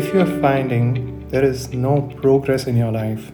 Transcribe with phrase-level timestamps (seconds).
[0.00, 3.32] If you're finding there is no progress in your life,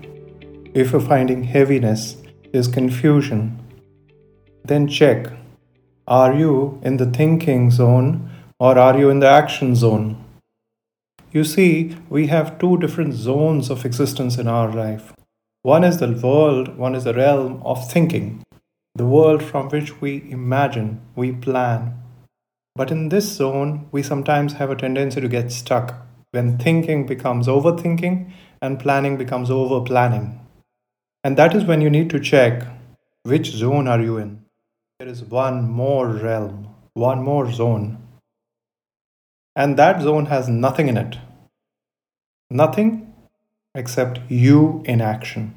[0.74, 2.16] if you're finding heaviness,
[2.50, 3.56] there's confusion,
[4.64, 5.30] then check
[6.08, 10.24] are you in the thinking zone or are you in the action zone?
[11.30, 15.12] You see, we have two different zones of existence in our life.
[15.62, 18.42] One is the world, one is the realm of thinking,
[18.96, 21.94] the world from which we imagine, we plan.
[22.74, 26.05] But in this zone, we sometimes have a tendency to get stuck
[26.36, 30.26] when thinking becomes overthinking and planning becomes over planning.
[31.24, 32.62] And that is when you need to check
[33.22, 34.44] which zone are you in.
[34.98, 37.98] There is one more realm, one more zone.
[39.56, 41.16] And that zone has nothing in it.
[42.50, 43.14] Nothing
[43.74, 45.54] except you in action.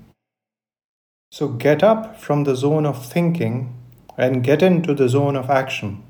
[1.32, 3.76] So get up from the zone of thinking
[4.18, 6.04] and get into the zone of action.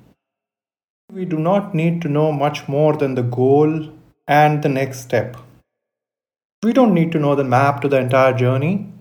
[1.12, 3.94] We do not need to know much more than the goal
[4.30, 5.36] and the next step.
[6.64, 8.94] We don't need to know the map to the entire journey.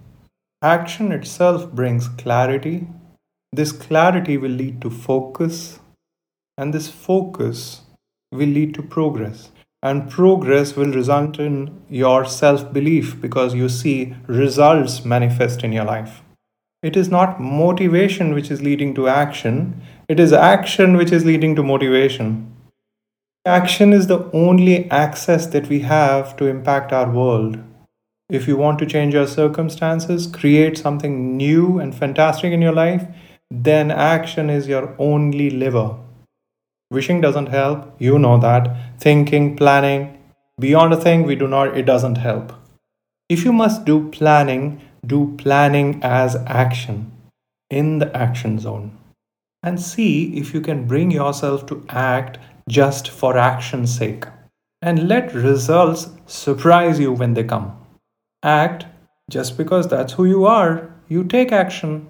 [0.63, 2.89] Action itself brings clarity.
[3.53, 5.79] This clarity will lead to focus,
[6.57, 7.83] and this focus
[8.33, 9.51] will lead to progress
[9.83, 15.85] and progress will result in your self belief because you see results manifest in your
[15.85, 16.23] life.
[16.83, 21.55] It is not motivation which is leading to action, it is action which is leading
[21.57, 22.55] to motivation.
[23.49, 27.57] Action is the only access that we have to impact our world.
[28.29, 33.07] If you want to change your circumstances, create something new and fantastic in your life,
[33.51, 35.97] then action is your only lever.
[36.91, 39.01] Wishing doesn't help, you know that.
[39.01, 40.19] Thinking, planning,
[40.61, 42.53] beyond a thing, we do not, it doesn't help.
[43.31, 47.11] If you must do planning, do planning as action
[47.71, 48.99] in the action zone.
[49.63, 52.39] And see if you can bring yourself to act
[52.69, 54.25] just for action's sake.
[54.81, 57.77] And let results surprise you when they come.
[58.45, 58.87] Act
[59.29, 60.95] just because that's who you are.
[61.09, 62.07] You take action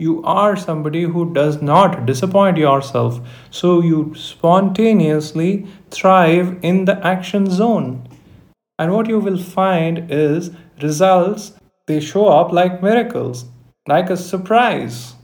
[0.00, 3.20] you are somebody who does not disappoint yourself.
[3.50, 8.08] So you spontaneously thrive in the action zone.
[8.76, 10.50] And what you will find is
[10.82, 11.52] results,
[11.86, 13.44] they show up like miracles,
[13.86, 15.14] like a surprise.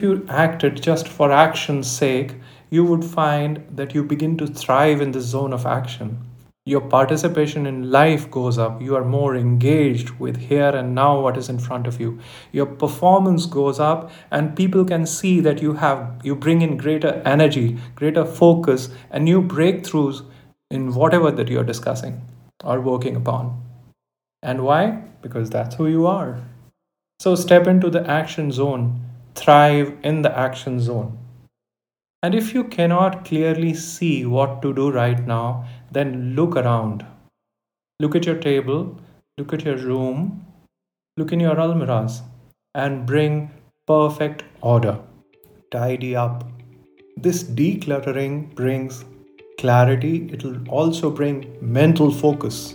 [0.00, 2.34] If you acted just for action's sake,
[2.70, 6.18] you would find that you begin to thrive in the zone of action.
[6.66, 8.82] Your participation in life goes up.
[8.82, 12.18] You are more engaged with here and now what is in front of you.
[12.52, 17.22] Your performance goes up and people can see that you have you bring in greater
[17.24, 20.22] energy greater focus and new breakthroughs
[20.70, 22.20] in whatever that you're discussing
[22.62, 23.62] or working upon.
[24.42, 25.04] And why?
[25.22, 26.38] Because that's who you are.
[27.18, 29.06] So step into the action zone.
[29.34, 31.18] Thrive in the action zone
[32.22, 37.06] and if you cannot clearly see what to do right now, then look around.
[38.00, 38.98] Look at your table,
[39.36, 40.44] look at your room,
[41.16, 42.22] look in your almirahs,
[42.74, 43.50] and bring
[43.86, 44.98] perfect order.
[45.70, 46.44] Tidy up.
[47.16, 49.04] This decluttering brings
[49.58, 52.74] clarity, it will also bring mental focus.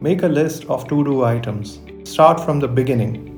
[0.00, 1.80] Make a list of to do items.
[2.04, 3.33] Start from the beginning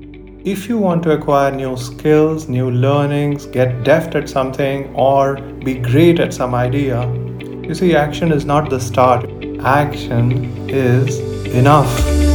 [0.47, 5.75] if you want to acquire new skills, new learnings, get deft at something, or be
[5.75, 7.05] great at some idea,
[7.65, 12.26] you see, action is not the start, action is enough.